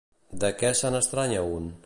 [0.43, 1.73] De què se n'estranya un?